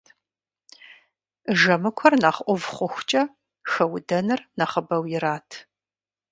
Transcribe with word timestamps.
Жэмыкуэр 1.59 2.13
нэхъ 2.21 2.41
ӏув 2.45 2.63
хъухукӏэ 2.73 3.21
хэудэныр 3.71 4.41
нэхъыбэу 4.57 5.03
ират. 5.15 5.49